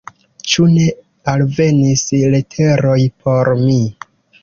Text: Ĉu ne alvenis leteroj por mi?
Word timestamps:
Ĉu 0.53 0.63
ne 0.77 0.87
alvenis 1.35 2.07
leteroj 2.35 2.99
por 3.23 3.57
mi? 3.65 3.81